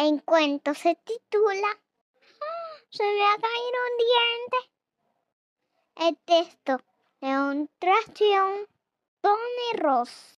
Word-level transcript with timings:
El 0.00 0.22
cuento 0.22 0.74
se 0.74 0.94
titula. 0.94 1.76
Se 2.88 3.02
me 3.02 3.26
ha 3.26 3.36
caído 3.36 3.78
un 3.88 3.96
diente. 4.06 4.56
El 6.06 6.16
texto 6.24 6.80
de 7.20 7.36
un 7.36 7.68
trastión 7.80 8.68
Tony 9.20 9.76
Ross. 9.76 10.38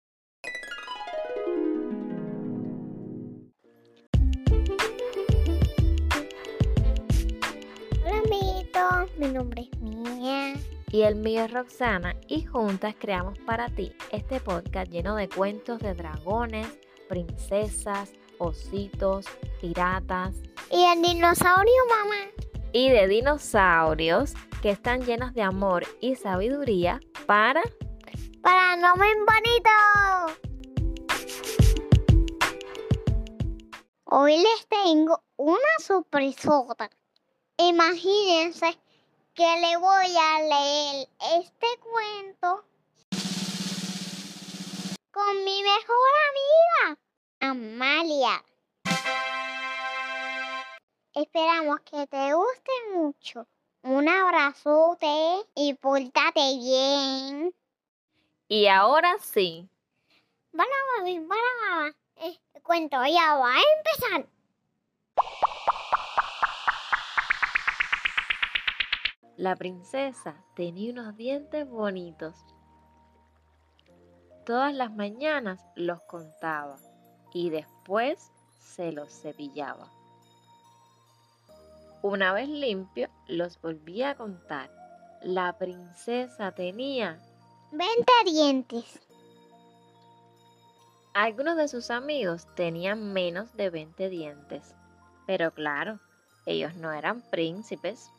Hola 8.05 8.19
amiguitos, 8.23 9.17
mi 9.17 9.27
nombre 9.27 9.63
es 9.63 9.79
Mía. 9.81 10.53
Y 10.89 11.01
el 11.01 11.15
mío 11.15 11.43
es 11.43 11.51
Roxana 11.51 12.15
y 12.29 12.45
juntas 12.45 12.95
creamos 12.97 13.37
para 13.39 13.67
ti 13.67 13.91
este 14.13 14.39
podcast 14.39 14.89
lleno 14.89 15.17
de 15.17 15.27
cuentos 15.27 15.79
de 15.79 15.95
dragones, 15.95 16.79
princesas, 17.09 18.13
ositos, 18.39 19.25
piratas 19.61 20.35
Y 20.71 20.83
el 20.83 21.01
dinosaurio, 21.01 21.73
mamá. 21.89 22.31
y 22.73 22.89
de 22.89 23.07
dinosaurios 23.07 24.33
que 24.61 24.71
están 24.71 25.05
llenos 25.05 25.33
de 25.33 25.41
amor 25.43 25.85
y 26.01 26.15
sabiduría 26.15 26.99
para 27.27 27.61
Para 28.41 28.75
no 28.77 28.95
me 28.95 29.07
bonito. 29.13 30.39
Hoy 34.05 34.37
les 34.37 34.67
tengo 34.67 35.21
una 35.37 35.57
sorpresota. 35.79 36.89
Imagínense 37.57 38.77
que 39.35 39.43
le 39.61 39.77
voy 39.77 40.15
a 40.17 40.41
leer 40.41 41.07
este 41.37 41.67
cuento 41.81 42.58
Esperamos 51.69 51.81
que 51.81 52.07
te 52.07 52.33
guste 52.33 52.71
mucho. 52.95 53.47
Un 53.83 54.09
abrazote 54.09 55.45
y 55.53 55.75
pórtate 55.75 56.57
bien. 56.57 57.53
Y 58.47 58.65
ahora 58.65 59.15
sí, 59.19 59.69
Bueno, 60.51 60.71
mami, 60.97 61.19
bueno, 61.19 61.43
mamá. 61.69 61.95
Eh, 62.15 62.39
el 62.55 62.63
cuento 62.63 62.97
ya 63.05 63.35
va 63.35 63.53
a 63.53 63.61
empezar. 63.77 64.27
la 69.37 69.55
princesa 69.55 70.43
tenía 70.55 70.91
unos 70.91 71.15
dientes 71.15 71.69
bonitos. 71.69 72.35
Todas 74.45 74.73
las 74.73 74.91
mañanas 74.91 75.63
los 75.75 76.01
contaba 76.01 76.77
y 77.31 77.49
después 77.51 78.33
se 78.57 78.91
los 78.91 79.13
cepillaba. 79.21 79.98
Una 82.01 82.31
vez 82.31 82.47
limpio, 82.47 83.09
los 83.27 83.59
volvía 83.61 84.11
a 84.11 84.15
contar. 84.15 84.71
La 85.21 85.57
princesa 85.57 86.53
tenía 86.53 87.19
Vente 87.71 88.11
dientes. 88.25 88.99
Algunos 91.13 91.57
de 91.57 91.67
sus 91.67 91.91
amigos 91.91 92.47
tenían 92.55 93.11
menos 93.11 93.53
de 93.57 93.69
20 93.69 94.09
dientes, 94.09 94.73
pero 95.27 95.53
claro, 95.53 95.99
ellos 96.45 96.73
no 96.75 96.93
eran 96.93 97.21
príncipes. 97.29 98.09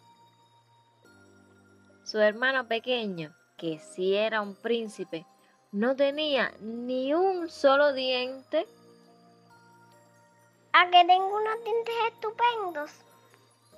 Su 2.05 2.19
hermano 2.19 2.69
pequeño, 2.69 3.35
que 3.57 3.79
sí 3.79 4.15
era 4.15 4.43
un 4.43 4.55
príncipe, 4.55 5.25
no 5.73 5.97
tenía 5.97 6.53
ni 6.61 7.15
un 7.15 7.49
solo 7.49 7.95
diente. 7.95 8.67
¿A 10.73 10.91
que 10.91 11.05
tengo 11.07 11.37
unos 11.37 11.65
dientes 11.65 11.95
estupendos? 12.13 13.10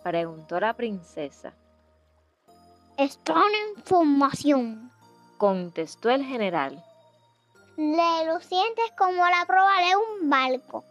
Preguntó 0.03 0.59
la 0.61 0.75
princesa. 0.75 1.53
Están 2.97 3.43
en 3.55 3.83
formación. 3.85 4.91
Contestó 5.39 6.11
el 6.11 6.25
general. 6.25 6.85
Dientes 7.77 8.93
como 8.99 9.25
la 9.29 9.45
proa 9.47 9.81
de 9.81 9.97
un 9.97 10.29
barco. 10.29 10.85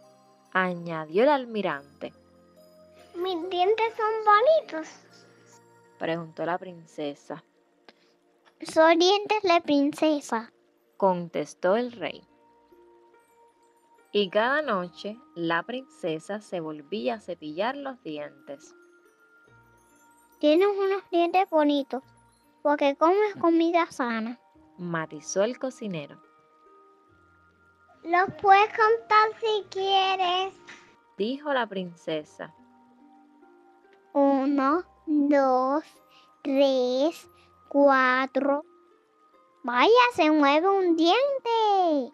Añadió 0.52 1.22
el 1.22 1.28
almirante. 1.28 2.12
Mis 3.14 3.50
dientes 3.50 3.94
son 3.96 4.12
bonitos. 4.24 4.88
Preguntó 5.98 6.44
la 6.44 6.58
princesa. 6.58 7.44
Son 8.60 8.98
dientes 8.98 9.42
de 9.42 9.60
princesa. 9.60 10.52
contestó 10.96 11.76
el 11.76 11.92
rey. 11.92 12.26
Y 14.10 14.28
cada 14.28 14.60
noche 14.62 15.16
la 15.34 15.62
princesa 15.62 16.40
se 16.40 16.60
volvía 16.60 17.14
a 17.14 17.20
cepillar 17.20 17.76
los 17.76 18.02
dientes. 18.02 18.74
Tienes 20.42 20.66
unos 20.76 21.08
dientes 21.08 21.48
bonitos 21.50 22.02
porque 22.62 22.96
comes 22.96 23.36
comida 23.40 23.86
sana. 23.92 24.40
Matizó 24.76 25.44
el 25.44 25.56
cocinero. 25.56 26.20
Los 28.02 28.28
puedes 28.40 28.66
contar 28.70 29.28
si 29.38 29.64
quieres. 29.70 30.52
Dijo 31.16 31.52
la 31.52 31.68
princesa. 31.68 32.52
Uno, 34.14 34.82
dos, 35.06 35.84
tres, 36.42 37.30
cuatro. 37.68 38.64
Vaya, 39.62 39.90
se 40.16 40.28
mueve 40.28 40.68
un 40.68 40.96
diente. 40.96 42.12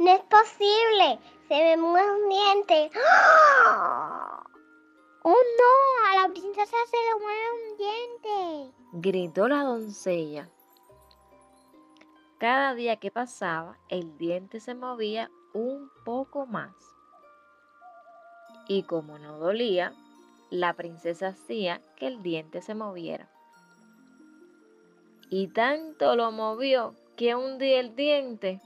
No 0.00 0.10
es 0.10 0.22
posible. 0.22 1.20
Se 1.46 1.54
me 1.54 1.76
mueve 1.76 2.10
un 2.10 2.28
diente. 2.28 2.90
¡Oh, 2.98 3.83
princesa 6.54 6.76
se 6.88 6.96
le 6.96 7.14
mueve 7.20 7.40
un 7.52 7.76
diente. 7.76 8.74
Gritó 8.92 9.48
la 9.48 9.64
doncella. 9.64 10.48
Cada 12.38 12.74
día 12.74 12.96
que 12.96 13.10
pasaba, 13.10 13.76
el 13.88 14.16
diente 14.18 14.60
se 14.60 14.74
movía 14.74 15.30
un 15.52 15.90
poco 16.04 16.46
más. 16.46 16.72
Y 18.68 18.84
como 18.84 19.18
no 19.18 19.38
dolía, 19.38 19.94
la 20.50 20.74
princesa 20.74 21.28
hacía 21.28 21.80
que 21.96 22.06
el 22.06 22.22
diente 22.22 22.62
se 22.62 22.76
moviera. 22.76 23.28
Y 25.30 25.48
tanto 25.48 26.14
lo 26.14 26.30
movió 26.30 26.94
que 27.16 27.34
un 27.34 27.58
día 27.58 27.80
el 27.80 27.96
diente 27.96 28.60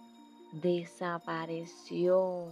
desapareció. 0.53 2.49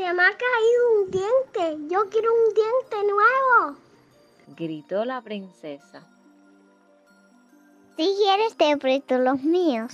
Se 0.00 0.14
me 0.14 0.22
ha 0.22 0.30
caído 0.30 1.02
un 1.02 1.10
diente. 1.10 1.94
Yo 1.94 2.08
quiero 2.08 2.32
un 2.32 2.54
diente 2.54 3.12
nuevo. 3.12 3.76
Gritó 4.56 5.04
la 5.04 5.20
princesa. 5.20 6.02
Si 7.98 8.16
quieres 8.16 8.56
te 8.56 8.78
presto 8.78 9.18
los 9.18 9.42
míos. 9.42 9.92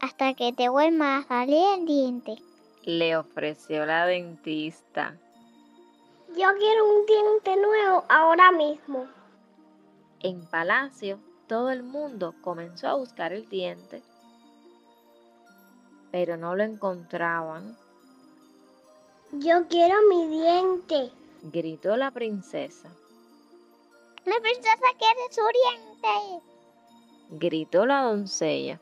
Hasta 0.00 0.34
que 0.34 0.52
te 0.52 0.68
vuelva 0.68 1.18
a 1.18 1.22
salir 1.22 1.64
el 1.78 1.86
diente. 1.86 2.42
Le 2.82 3.16
ofreció 3.16 3.86
la 3.86 4.06
dentista. 4.06 5.16
Yo 6.36 6.48
quiero 6.58 6.98
un 6.98 7.06
diente 7.06 7.56
nuevo 7.58 8.04
ahora 8.08 8.50
mismo. 8.50 9.06
En 10.18 10.44
palacio, 10.46 11.20
todo 11.46 11.70
el 11.70 11.84
mundo 11.84 12.34
comenzó 12.40 12.88
a 12.88 12.94
buscar 12.94 13.32
el 13.32 13.48
diente, 13.48 14.02
pero 16.10 16.36
no 16.36 16.56
lo 16.56 16.64
encontraban. 16.64 17.76
Yo 19.32 19.68
quiero 19.68 19.94
mi 20.08 20.26
diente. 20.26 21.12
Gritó 21.42 21.96
la 21.96 22.10
princesa. 22.10 22.88
La 24.24 24.40
princesa 24.40 24.86
quiere 24.98 25.20
su 25.30 25.42
diente. 25.42 26.42
Gritó 27.30 27.84
la 27.84 28.04
doncella. 28.04 28.80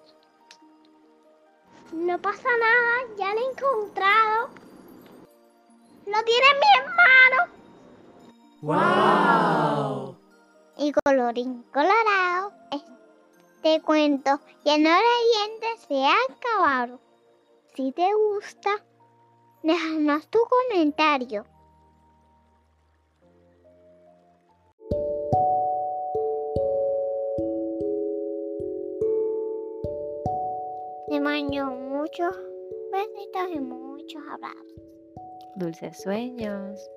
No 1.92 2.20
pasa 2.20 2.48
nada, 2.60 3.14
ya 3.18 3.34
lo 3.34 3.40
he 3.40 3.50
encontrado. 3.50 4.48
Lo 6.06 6.22
tiene 6.24 6.47
mi 6.60 6.68
hermano. 6.78 7.53
¡Wow! 8.62 10.16
Y 10.78 10.92
colorín 10.92 11.65
colorado, 11.72 12.53
este 12.71 13.82
cuento 13.82 14.41
lleno 14.65 14.91
de 14.91 15.48
dientes 15.48 15.86
se 15.88 16.04
ha 16.04 16.15
acabado. 16.28 17.00
Si 17.74 17.91
te 17.92 18.09
gusta, 18.15 18.84
déjanos 19.66 20.28
tu 20.28 20.39
comentario. 20.48 21.45
Te 31.09 31.21
mando 31.21 31.66
muchos 31.66 32.36
besitos 32.92 33.51
y 33.54 33.60
muchos 33.60 34.22
abrazos. 34.30 34.83
Dulces 35.57 36.01
sueños. 36.01 36.89